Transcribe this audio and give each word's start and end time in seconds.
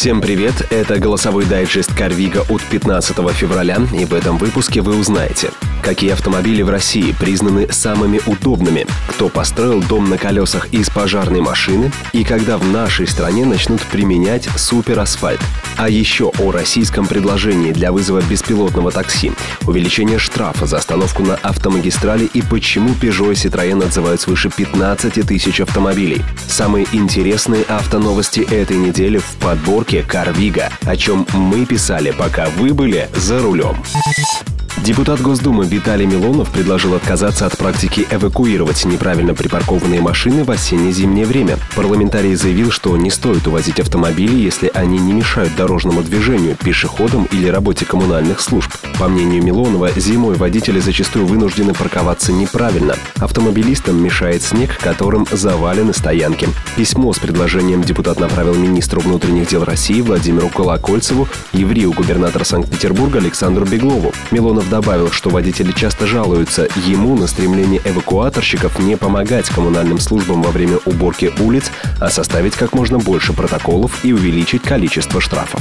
Всем 0.00 0.22
привет, 0.22 0.54
это 0.70 0.98
голосовой 0.98 1.44
дайджест 1.44 1.94
Карвига 1.94 2.40
от 2.48 2.62
15 2.64 3.18
февраля, 3.32 3.76
и 3.92 4.06
в 4.06 4.14
этом 4.14 4.38
выпуске 4.38 4.80
вы 4.80 4.98
узнаете, 4.98 5.50
какие 5.80 6.12
автомобили 6.12 6.62
в 6.62 6.70
России 6.70 7.14
признаны 7.18 7.70
самыми 7.70 8.20
удобными, 8.26 8.86
кто 9.08 9.28
построил 9.28 9.82
дом 9.82 10.08
на 10.08 10.18
колесах 10.18 10.68
из 10.72 10.90
пожарной 10.90 11.40
машины 11.40 11.90
и 12.12 12.24
когда 12.24 12.58
в 12.58 12.66
нашей 12.66 13.06
стране 13.06 13.44
начнут 13.44 13.80
применять 13.82 14.48
суперасфальт. 14.56 15.40
А 15.76 15.88
еще 15.88 16.30
о 16.38 16.50
российском 16.50 17.06
предложении 17.06 17.72
для 17.72 17.92
вызова 17.92 18.20
беспилотного 18.20 18.90
такси, 18.90 19.32
увеличение 19.66 20.18
штрафа 20.18 20.66
за 20.66 20.78
остановку 20.78 21.22
на 21.22 21.36
автомагистрали 21.36 22.26
и 22.26 22.42
почему 22.42 22.90
Peugeot 22.90 23.32
и 23.32 23.34
Citroёn 23.34 23.84
отзывают 23.84 24.20
свыше 24.20 24.50
15 24.50 25.26
тысяч 25.26 25.60
автомобилей. 25.60 26.22
Самые 26.46 26.86
интересные 26.92 27.64
автоновости 27.64 28.40
этой 28.40 28.76
недели 28.76 29.18
в 29.18 29.36
подборке 29.40 30.02
Карвига, 30.02 30.70
о 30.82 30.96
чем 30.96 31.26
мы 31.32 31.64
писали, 31.64 32.10
пока 32.10 32.48
вы 32.50 32.74
были 32.74 33.08
за 33.14 33.40
рулем. 33.40 33.76
Депутат 34.82 35.20
Госдумы 35.20 35.66
Виталий 35.66 36.06
Милонов 36.06 36.50
предложил 36.50 36.94
отказаться 36.94 37.44
от 37.44 37.56
практики 37.58 38.06
эвакуировать 38.10 38.86
неправильно 38.86 39.34
припаркованные 39.34 40.00
машины 40.00 40.42
в 40.42 40.50
осенне-зимнее 40.50 41.26
время. 41.26 41.58
Парламентарий 41.76 42.34
заявил, 42.34 42.70
что 42.70 42.96
не 42.96 43.10
стоит 43.10 43.46
увозить 43.46 43.78
автомобили, 43.78 44.34
если 44.34 44.70
они 44.72 44.98
не 44.98 45.12
мешают 45.12 45.54
дорожному 45.54 46.02
движению, 46.02 46.56
пешеходам 46.56 47.28
или 47.30 47.48
работе 47.48 47.84
коммунальных 47.84 48.40
служб. 48.40 48.72
По 48.98 49.06
мнению 49.06 49.42
Милонова, 49.42 49.90
зимой 49.96 50.36
водители 50.36 50.80
зачастую 50.80 51.26
вынуждены 51.26 51.74
парковаться 51.74 52.32
неправильно. 52.32 52.96
Автомобилистам 53.18 54.02
мешает 54.02 54.42
снег, 54.42 54.78
которым 54.78 55.26
завалены 55.30 55.92
стоянки. 55.92 56.48
Письмо 56.76 57.12
с 57.12 57.18
предложением 57.18 57.82
депутат 57.82 58.18
направил 58.18 58.54
министру 58.54 59.02
внутренних 59.02 59.48
дел 59.48 59.62
России 59.62 60.00
Владимиру 60.00 60.48
Колокольцеву, 60.48 61.28
еврею 61.52 61.92
губернатора 61.92 62.44
Санкт-Петербурга 62.44 63.18
Александру 63.18 63.66
Беглову. 63.66 64.14
Милонов 64.30 64.69
добавил, 64.70 65.10
что 65.10 65.28
водители 65.28 65.72
часто 65.72 66.06
жалуются 66.06 66.68
ему 66.86 67.16
на 67.16 67.26
стремление 67.26 67.82
эвакуаторщиков 67.84 68.78
не 68.78 68.96
помогать 68.96 69.50
коммунальным 69.50 69.98
службам 69.98 70.42
во 70.42 70.50
время 70.50 70.78
уборки 70.86 71.32
улиц, 71.40 71.70
а 72.00 72.08
составить 72.08 72.54
как 72.54 72.72
можно 72.72 72.98
больше 72.98 73.34
протоколов 73.34 74.04
и 74.04 74.12
увеличить 74.12 74.62
количество 74.62 75.20
штрафов. 75.20 75.60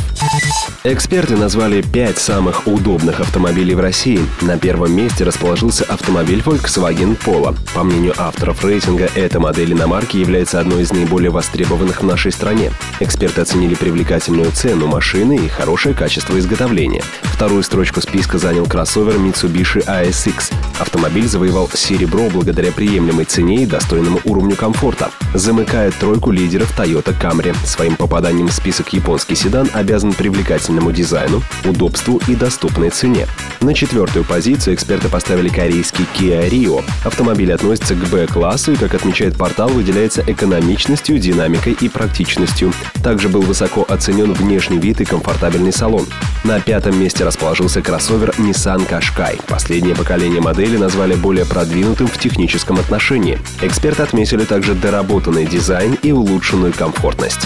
Эксперты 0.86 1.36
назвали 1.36 1.82
пять 1.82 2.20
самых 2.20 2.68
удобных 2.68 3.20
автомобилей 3.20 3.76
в 3.76 3.80
России. 3.82 4.22
На 4.42 4.58
первом 4.58 4.94
месте 4.94 5.26
расположился 5.26 5.84
автомобиль 5.84 6.40
Volkswagen 6.40 7.18
Polo. 7.18 7.58
По 7.74 7.84
мнению 7.84 8.14
авторов 8.18 8.64
рейтинга, 8.64 9.10
эта 9.16 9.40
модель 9.40 9.74
иномарки 9.74 10.18
является 10.18 10.60
одной 10.60 10.84
из 10.84 10.92
наиболее 10.94 11.32
востребованных 11.32 12.02
в 12.02 12.06
нашей 12.06 12.32
стране. 12.32 12.72
Эксперты 13.00 13.42
оценили 13.42 13.74
привлекательную 13.74 14.52
цену 14.52 14.88
машины 14.88 15.36
и 15.36 15.50
хорошее 15.50 15.96
качество 15.96 16.38
изготовления. 16.38 17.04
Вторую 17.40 17.64
строчку 17.64 18.02
списка 18.02 18.38
занял 18.38 18.66
кроссовер 18.66 19.16
Mitsubishi 19.16 19.86
ASX. 19.86 20.52
Автомобиль 20.78 21.26
завоевал 21.26 21.70
серебро 21.74 22.30
благодаря 22.30 22.74
приемлемой 22.74 23.24
цене 23.24 23.64
и 23.64 23.66
достойному 23.66 24.20
уровню 24.26 24.58
комфорта. 24.58 25.10
Замыкает 25.34 25.96
тройку 25.96 26.32
лидеров 26.32 26.78
Toyota 26.78 27.18
Camry. 27.18 27.56
Своим 27.66 27.96
попаданием 27.96 28.50
в 28.50 28.52
список 28.52 28.92
японский 28.92 29.36
седан 29.36 29.70
обязан 29.74 30.12
привлекательному 30.12 30.92
дизайну, 30.92 31.42
удобству 31.64 32.20
и 32.28 32.36
доступной 32.36 32.90
цене. 32.90 33.26
На 33.62 33.74
четвертую 33.74 34.26
позицию 34.26 34.76
эксперты 34.76 35.08
поставили 35.08 35.48
корейский 35.48 36.06
Kia 36.18 36.50
Rio. 36.50 36.84
Автомобиль 37.06 37.54
относится 37.54 37.96
к 37.96 38.06
B-классу 38.10 38.74
и, 38.74 38.76
как 38.76 38.96
отмечает 38.96 39.38
портал, 39.38 39.70
выделяется 39.70 40.26
экономичностью, 40.28 41.18
динамикой 41.20 41.78
и 41.80 41.88
практичностью. 41.88 42.74
Также 43.02 43.30
был 43.30 43.42
высоко 43.44 43.86
оценен 43.88 44.34
внешний 44.34 44.78
вид 44.78 45.00
и 45.00 45.06
комфортабельный 45.06 45.72
салон. 45.72 46.06
На 46.44 46.60
пятом 46.60 47.00
месте 47.00 47.26
расположился 47.30 47.84
кроссовер 47.84 48.32
Nissan 48.40 48.90
Qashqai. 48.90 49.40
Последнее 49.46 49.96
поколение 49.96 50.42
модели 50.42 50.78
назвали 50.78 51.14
более 51.14 51.46
продвинутым 51.46 52.08
в 52.08 52.18
техническом 52.18 52.78
отношении. 52.80 53.38
Эксперты 53.62 54.02
отметили 54.02 54.46
также 54.46 54.74
доработанный 54.74 55.46
дизайн 55.46 55.96
и 56.02 56.12
улучшенную 56.12 56.74
комфортность. 56.74 57.42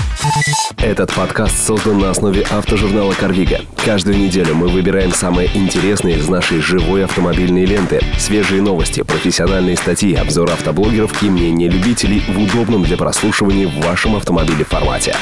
Этот 0.77 1.11
подкаст 1.11 1.67
создан 1.67 1.99
на 1.99 2.11
основе 2.11 2.44
автожурнала 2.44 3.11
«Карвига». 3.11 3.59
Каждую 3.83 4.17
неделю 4.17 4.55
мы 4.55 4.69
выбираем 4.69 5.11
самые 5.11 5.49
интересные 5.53 6.17
из 6.17 6.29
нашей 6.29 6.61
живой 6.61 7.03
автомобильной 7.03 7.65
ленты. 7.65 8.00
Свежие 8.17 8.61
новости, 8.61 9.03
профессиональные 9.03 9.75
статьи, 9.75 10.15
обзор 10.15 10.50
автоблогеров 10.51 11.21
и 11.21 11.29
мнения 11.29 11.67
любителей 11.67 12.23
в 12.29 12.39
удобном 12.41 12.83
для 12.83 12.95
прослушивания 12.95 13.67
в 13.67 13.85
вашем 13.85 14.15
автомобиле 14.15 14.63
формате. 14.63 15.13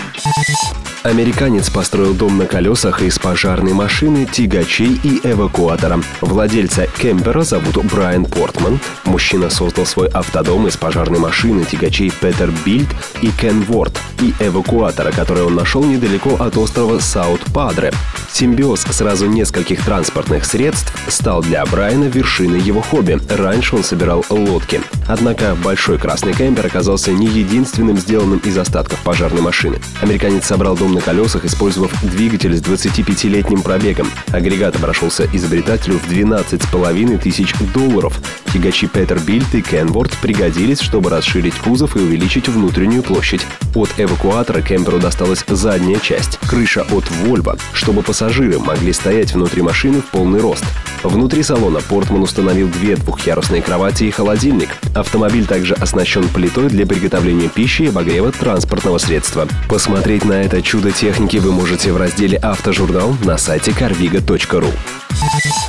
Американец 1.03 1.71
построил 1.71 2.13
дом 2.13 2.37
на 2.37 2.45
колесах 2.45 3.01
из 3.01 3.17
пожарной 3.17 3.73
машины, 3.73 4.27
тягачей 4.31 4.99
и 5.03 5.19
эвакуатора. 5.23 5.99
Владельца 6.21 6.85
кемпера 6.85 7.41
зовут 7.41 7.83
Брайан 7.85 8.25
Портман. 8.25 8.79
Мужчина 9.05 9.49
создал 9.49 9.87
свой 9.87 10.09
автодом 10.09 10.67
из 10.67 10.77
пожарной 10.77 11.17
машины, 11.17 11.65
тягачей 11.65 12.11
Петер 12.21 12.51
Бильд 12.63 12.89
и 13.23 13.31
Кен 13.31 13.63
Ворд 13.63 13.99
и 14.19 14.31
эвакуатора, 14.39 15.11
который 15.11 15.43
он 15.43 15.55
нашел 15.55 15.83
недалеко 15.83 16.35
от 16.35 16.55
острова 16.57 16.99
Саут-Падре. 16.99 17.91
Симбиоз 18.33 18.81
сразу 18.89 19.27
нескольких 19.27 19.83
транспортных 19.83 20.45
средств 20.45 20.93
стал 21.07 21.41
для 21.41 21.65
Брайана 21.65 22.05
вершиной 22.05 22.59
его 22.59 22.81
хобби. 22.81 23.19
Раньше 23.29 23.75
он 23.75 23.83
собирал 23.83 24.25
лодки. 24.29 24.81
Однако 25.07 25.55
большой 25.55 25.97
красный 25.97 26.33
кемпер 26.33 26.65
оказался 26.65 27.11
не 27.11 27.27
единственным 27.27 27.97
сделанным 27.97 28.39
из 28.39 28.57
остатков 28.57 28.99
пожарной 29.03 29.41
машины. 29.41 29.79
Американец 30.01 30.45
собрал 30.45 30.75
дом 30.75 30.93
на 30.93 31.01
колесах, 31.01 31.45
использовав 31.45 31.91
двигатель 32.01 32.55
с 32.55 32.61
25-летним 32.61 33.61
пробегом. 33.61 34.07
Агрегат 34.31 34.75
обошелся 34.75 35.27
изобретателю 35.33 35.99
в 35.99 36.09
12,5 36.09 37.17
тысяч 37.19 37.53
долларов. 37.73 38.19
Тягачи 38.53 38.87
Петер 38.87 39.19
Бильд 39.19 39.53
и 39.53 39.61
Кенворд 39.61 40.11
пригодились, 40.21 40.81
чтобы 40.81 41.09
расширить 41.09 41.55
кузов 41.55 41.95
и 41.95 41.99
увеличить 41.99 42.49
внутреннюю 42.49 43.03
площадь. 43.03 43.45
От 43.75 43.89
эвакуатора 43.97 44.61
кемперу 44.61 44.99
досталась 44.99 45.45
задняя 45.47 45.99
часть, 45.99 46.37
крыша 46.39 46.81
от 46.81 47.05
Volvo, 47.23 47.59
чтобы 47.73 48.01
пассажиры 48.21 48.59
могли 48.59 48.93
стоять 48.93 49.33
внутри 49.33 49.63
машины 49.63 49.99
в 49.99 50.05
полный 50.05 50.39
рост. 50.39 50.63
Внутри 51.01 51.41
салона 51.41 51.79
Портман 51.81 52.21
установил 52.21 52.67
две 52.69 52.95
двухъярусные 52.95 53.63
кровати 53.63 54.03
и 54.03 54.11
холодильник. 54.11 54.69
Автомобиль 54.93 55.47
также 55.47 55.73
оснащен 55.73 56.29
плитой 56.29 56.69
для 56.69 56.85
приготовления 56.85 57.49
пищи 57.49 57.81
и 57.81 57.87
обогрева 57.87 58.31
транспортного 58.31 58.99
средства. 58.99 59.47
Посмотреть 59.67 60.23
на 60.23 60.33
это 60.33 60.61
чудо 60.61 60.91
техники 60.91 61.37
вы 61.37 61.51
можете 61.51 61.91
в 61.91 61.97
разделе 61.97 62.37
«Автожурнал» 62.37 63.15
на 63.23 63.39
сайте 63.39 63.71
carviga.ru. 63.71 64.71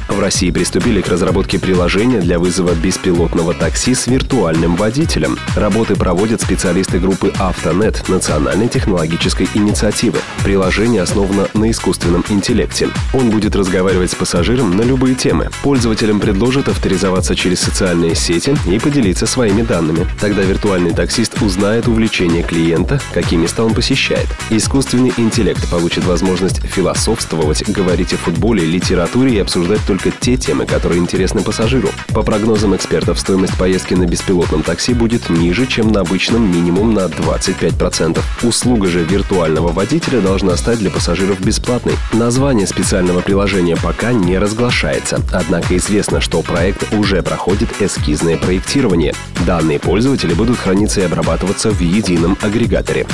В 0.08 0.20
России 0.20 0.50
приступили 0.50 1.00
к 1.00 1.08
разработке 1.08 1.58
приложения 1.58 2.20
для 2.20 2.38
вызова 2.38 2.74
беспилотного 2.74 3.54
такси 3.54 3.94
с 3.94 4.06
виртуальным 4.06 4.76
водителем. 4.76 5.38
Работы 5.56 5.96
проводят 5.96 6.42
специалисты 6.42 6.98
группы 6.98 7.32
«Автонет» 7.38 8.08
национальной 8.08 8.68
технологической 8.68 9.48
инициативы. 9.54 10.18
Приложение 10.44 11.02
основано 11.02 11.48
на 11.54 11.70
искусственном 11.70 12.24
интеллекте. 12.28 12.88
Он 13.14 13.30
будет 13.30 13.56
разговаривать 13.56 14.12
с 14.12 14.14
пассажиром 14.14 14.76
на 14.76 14.82
любые 14.82 15.14
темы. 15.14 15.48
Пользователям 15.62 16.20
предложат 16.20 16.68
авторизоваться 16.68 17.34
через 17.34 17.60
социальные 17.60 18.14
сети 18.14 18.54
и 18.66 18.78
поделиться 18.78 19.26
своими 19.26 19.62
данными. 19.62 20.06
Тогда 20.20 20.42
виртуальный 20.42 20.92
таксист 20.92 21.40
узнает 21.40 21.88
увлечения 21.88 22.42
клиента, 22.42 23.00
какие 23.14 23.38
места 23.38 23.64
он 23.64 23.74
посещает. 23.74 24.28
Искусственный 24.50 25.12
интеллект 25.16 25.68
получит 25.70 26.04
возможность 26.04 26.60
философствовать, 26.62 27.68
говорить 27.68 28.12
о 28.12 28.18
футболе, 28.18 28.64
литературе 28.64 29.31
и 29.32 29.38
обсуждать 29.38 29.80
только 29.86 30.10
те 30.10 30.36
темы, 30.36 30.66
которые 30.66 31.00
интересны 31.00 31.42
пассажиру. 31.42 31.88
По 32.14 32.22
прогнозам 32.22 32.76
экспертов, 32.76 33.18
стоимость 33.18 33.56
поездки 33.56 33.94
на 33.94 34.06
беспилотном 34.06 34.62
такси 34.62 34.94
будет 34.94 35.30
ниже, 35.30 35.66
чем 35.66 35.90
на 35.90 36.00
обычном 36.00 36.50
минимум 36.50 36.94
на 36.94 37.06
25%. 37.06 38.20
Услуга 38.42 38.88
же 38.88 39.02
виртуального 39.04 39.72
водителя 39.72 40.20
должна 40.20 40.56
стать 40.56 40.78
для 40.78 40.90
пассажиров 40.90 41.40
бесплатной. 41.40 41.94
Название 42.12 42.66
специального 42.66 43.20
приложения 43.20 43.76
пока 43.76 44.12
не 44.12 44.38
разглашается, 44.38 45.20
однако 45.32 45.76
известно, 45.76 46.20
что 46.20 46.42
проект 46.42 46.92
уже 46.92 47.22
проходит 47.22 47.70
эскизное 47.80 48.36
проектирование. 48.36 49.14
Данные 49.46 49.78
пользователей 49.78 50.34
будут 50.34 50.58
храниться 50.58 51.00
и 51.00 51.04
обрабатываться 51.04 51.70
в 51.70 51.80
едином 51.80 52.36
агрегаторе. 52.40 53.06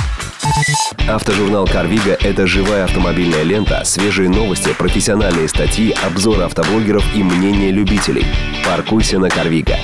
Автожурнал 1.07 1.65
«Карвига»— 1.65 2.17
это 2.21 2.45
живая 2.45 2.83
автомобильная 2.83 3.43
лента, 3.43 3.83
свежие 3.83 4.29
новости, 4.29 4.69
профессиональные 4.77 5.47
статьи, 5.47 5.95
обзоры 6.05 6.43
автоблогеров 6.43 7.03
и 7.15 7.23
мнения 7.23 7.71
любителей. 7.71 8.25
Паркуйся 8.65 9.19
на 9.19 9.29
«Карвига». 9.29 9.77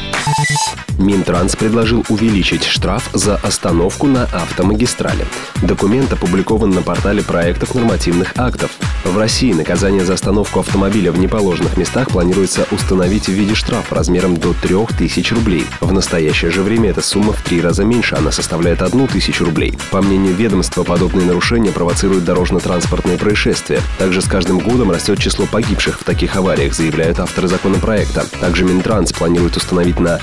Минтранс 0.98 1.56
предложил 1.56 2.06
увеличить 2.10 2.64
штраф 2.64 3.10
за 3.14 3.36
остановку 3.36 4.08
на 4.08 4.24
автомагистрали. 4.24 5.26
Документ 5.62 6.12
опубликован 6.14 6.70
на 6.70 6.82
портале 6.82 7.22
проектов 7.22 7.76
нормативных 7.76 8.34
актов. 8.38 8.72
В 9.04 9.18
России 9.18 9.54
наказание 9.54 10.06
за 10.06 10.14
остановку 10.14 10.60
автомобиля 10.60 11.12
в 11.12 11.20
неположенных 11.20 11.78
местах 11.78 12.10
планируется 12.10 12.66
установить 12.72 13.26
в 13.26 13.32
виде 13.32 13.56
штрафа 13.56 13.96
размером 13.96 14.38
до 14.38 14.54
3000 14.54 15.34
рублей. 15.34 15.66
В 15.82 15.94
настоящее 15.94 16.52
же 16.52 16.64
время 16.64 16.90
эта 16.90 17.02
сумма 17.02 17.34
в 17.34 17.42
три 17.44 17.62
раза 17.62 17.84
меньше, 17.84 18.16
она 18.16 18.32
составляет 18.32 18.82
1000 18.82 19.44
рублей. 19.44 19.78
По 19.92 20.02
мнению 20.02 20.34
ведомства, 20.34 20.84
подобные 20.84 21.26
нарушения 21.26 21.72
провоцируют 21.72 22.26
дорожно-транспортные 22.26 23.18
происшествия. 23.18 23.82
Также 23.98 24.22
с 24.22 24.26
каждым 24.26 24.60
годом 24.60 24.92
растет 24.92 25.20
число 25.20 25.46
погибших 25.46 26.00
в 26.00 26.04
таких 26.04 26.36
авариях, 26.36 26.74
заявляют 26.74 27.20
авторы 27.20 27.48
законопроекта. 27.48 28.26
Также 28.40 28.66
Минтранс 28.66 29.12
планирует 29.14 29.58
установить 29.58 30.00
на 30.00 30.20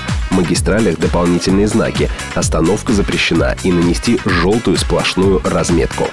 магистралях 0.63 0.97
дополнительные 0.97 1.67
знаки 1.67 2.09
«Остановка 2.35 2.93
запрещена» 2.93 3.55
и 3.63 3.71
нанести 3.71 4.19
желтую 4.25 4.77
сплошную 4.77 5.41
разметку. 5.43 6.07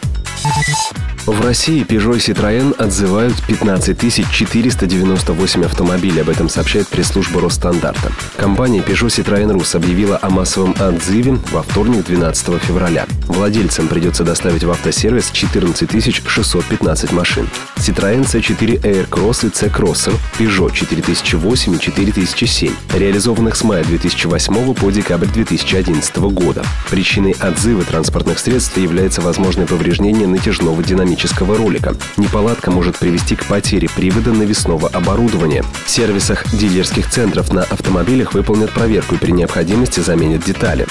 В 1.30 1.46
России 1.46 1.86
Peugeot 1.86 2.16
и 2.16 2.18
Citroën 2.18 2.74
отзывают 2.76 3.34
15 3.46 3.96
498 4.32 5.64
автомобилей. 5.64 6.22
Об 6.22 6.28
этом 6.28 6.48
сообщает 6.48 6.88
пресс-служба 6.88 7.40
Росстандарта. 7.40 8.10
Компания 8.36 8.80
Peugeot 8.80 9.06
Citroën 9.06 9.48
Rus 9.52 9.76
объявила 9.76 10.18
о 10.20 10.28
массовом 10.28 10.74
отзыве 10.80 11.38
во 11.52 11.62
вторник 11.62 12.04
12 12.04 12.60
февраля. 12.60 13.06
Владельцам 13.28 13.86
придется 13.86 14.24
доставить 14.24 14.64
в 14.64 14.70
автосервис 14.72 15.30
14 15.30 16.20
615 16.26 17.12
машин. 17.12 17.48
Citroën 17.76 18.24
C4 18.24 18.80
Aircross 18.82 19.48
и 19.48 19.54
C-Crosser, 19.54 20.12
Peugeot 20.36 20.72
4008 20.74 21.76
и 21.76 21.78
4007, 21.78 22.72
реализованных 22.94 23.54
с 23.54 23.62
мая 23.62 23.84
2008 23.84 24.74
по 24.74 24.90
декабрь 24.90 25.28
2011 25.28 26.16
года. 26.16 26.64
Причиной 26.90 27.36
отзыва 27.40 27.84
транспортных 27.84 28.40
средств 28.40 28.76
является 28.76 29.20
возможное 29.20 29.66
повреждение 29.66 30.26
натяжного 30.26 30.82
динамического 30.82 31.19
ролика. 31.56 31.94
Неполадка 32.16 32.70
может 32.70 32.98
привести 32.98 33.36
к 33.36 33.44
потере 33.44 33.88
привода 33.94 34.32
навесного 34.32 34.88
оборудования. 34.88 35.64
В 35.84 35.90
сервисах 35.90 36.44
дилерских 36.54 37.10
центров 37.10 37.52
на 37.52 37.62
автомобилях 37.62 38.32
выполнят 38.32 38.72
проверку 38.72 39.16
и 39.16 39.18
при 39.18 39.32
необходимости 39.32 40.00
заменят 40.00 40.44
детали. 40.44 40.86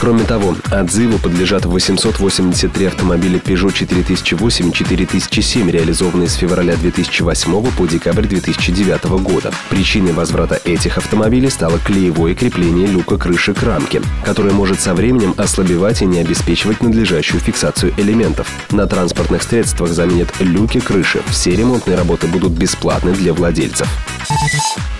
Кроме 0.00 0.24
того, 0.24 0.56
отзыву 0.72 1.18
подлежат 1.18 1.66
883 1.66 2.86
автомобиля 2.86 3.38
Peugeot 3.38 3.70
4008 3.70 4.68
и 4.70 4.72
4007, 4.72 5.70
реализованные 5.70 6.26
с 6.26 6.36
февраля 6.36 6.74
2008 6.76 7.70
по 7.72 7.86
декабрь 7.86 8.26
2009 8.26 9.04
года. 9.22 9.52
Причиной 9.68 10.12
возврата 10.12 10.58
этих 10.64 10.96
автомобилей 10.96 11.50
стало 11.50 11.78
клеевое 11.78 12.34
крепление 12.34 12.86
люка 12.86 13.18
крыши 13.18 13.52
к 13.52 13.62
рамке, 13.62 14.00
которое 14.24 14.54
может 14.54 14.80
со 14.80 14.94
временем 14.94 15.34
ослабевать 15.36 16.00
и 16.00 16.06
не 16.06 16.20
обеспечивать 16.20 16.82
надлежащую 16.82 17.40
фиксацию 17.40 17.92
элементов. 17.98 18.48
На 18.70 18.86
транспортных 18.86 19.42
средствах 19.42 19.90
заменят 19.90 20.28
люки 20.40 20.80
крыши. 20.80 21.20
Все 21.28 21.54
ремонтные 21.54 21.98
работы 21.98 22.26
будут 22.26 22.52
бесплатны 22.52 23.12
для 23.12 23.34
владельцев. 23.34 23.86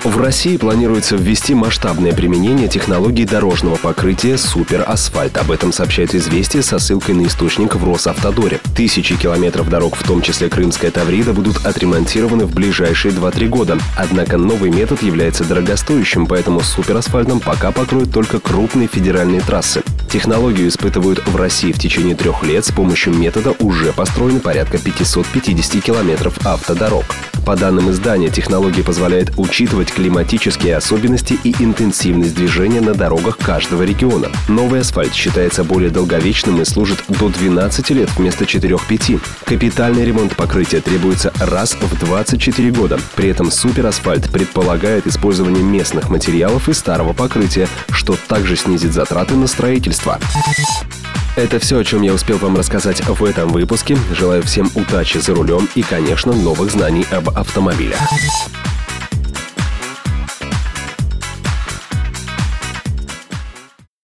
В 0.03 0.19
России 0.19 0.57
планируется 0.57 1.17
ввести 1.17 1.55
масштабное 1.55 2.13
применение 2.13 2.69
технологий 2.69 3.27
дорожного 3.27 3.77
покрытия 3.77 4.39
«Суперасфальт». 4.39 5.37
Об 5.37 5.51
этом 5.51 5.73
сообщает 5.73 6.15
«Известия» 6.15 6.63
со 6.63 6.79
ссылкой 6.79 7.15
на 7.15 7.27
источник 7.27 7.75
в 7.75 7.85
Росавтодоре. 7.85 8.61
Тысячи 8.75 9.17
километров 9.17 9.69
дорог, 9.69 9.97
в 9.97 10.03
том 10.07 10.23
числе 10.23 10.49
Крымская 10.49 10.91
Таврида, 10.91 11.35
будут 11.35 11.67
отремонтированы 11.67 12.47
в 12.47 12.55
ближайшие 12.55 13.13
2-3 13.13 13.49
года. 13.49 13.79
Однако 13.97 14.39
новый 14.39 14.71
метод 14.71 15.03
является 15.03 15.45
дорогостоящим, 15.45 16.27
поэтому 16.27 16.61
суперасфальтом 16.61 17.41
пока 17.41 17.71
покроют 17.71 18.13
только 18.13 18.41
крупные 18.41 18.89
федеральные 18.89 19.43
трассы. 19.43 19.83
Технологию 20.11 20.67
испытывают 20.67 21.25
в 21.25 21.37
России 21.37 21.71
в 21.71 21.79
течение 21.79 22.17
трех 22.17 22.43
лет. 22.43 22.65
С 22.65 22.73
помощью 22.73 23.15
метода 23.15 23.55
уже 23.61 23.93
построены 23.93 24.41
порядка 24.41 24.77
550 24.79 25.85
километров 25.85 26.45
автодорог. 26.45 27.05
По 27.47 27.57
данным 27.57 27.91
издания, 27.91 28.29
технология 28.29 28.83
позволяет 28.83 29.33
учитывать 29.37 29.93
климатические 29.93 30.77
особенности 30.77 31.39
и 31.43 31.55
интенсивность 31.63 32.35
движения 32.35 32.81
на 32.81 32.93
дорогах 32.93 33.39
каждого 33.39 33.85
региона. 33.85 34.29
Новый 34.49 34.81
асфальт 34.81 35.15
считается 35.15 35.65
более 35.65 35.91
долговечным 35.91 36.61
и 36.61 36.65
служит 36.65 37.03
до 37.09 37.29
12 37.29 37.91
лет 37.91 38.11
вместо 38.17 38.45
4-5. 38.45 39.21
Капитальный 39.45 40.05
ремонт 40.05 40.37
покрытия 40.37 40.81
требуется 40.81 41.33
раз 41.39 41.75
в 41.81 41.99
24 41.99 42.71
года. 42.73 42.99
При 43.15 43.29
этом 43.29 43.51
суперасфальт 43.51 44.31
предполагает 44.31 45.07
использование 45.07 45.63
местных 45.63 46.11
материалов 46.11 46.69
и 46.69 46.73
старого 46.73 47.13
покрытия, 47.13 47.69
что 47.91 48.17
также 48.29 48.57
снизит 48.57 48.93
затраты 48.93 49.35
на 49.35 49.47
строительство. 49.47 50.00
Это 51.37 51.59
все, 51.59 51.79
о 51.79 51.85
чем 51.85 52.03
я 52.03 52.13
успел 52.13 52.39
вам 52.39 52.57
рассказать 52.57 53.01
в 53.01 53.25
этом 53.25 53.51
выпуске. 53.51 53.97
Желаю 54.13 54.43
всем 54.43 54.71
удачи 54.75 55.19
за 55.19 55.35
рулем 55.35 55.69
и, 55.75 55.83
конечно, 55.83 56.33
новых 56.33 56.71
знаний 56.71 57.07
об 57.11 57.31
автомобилях. 57.31 57.99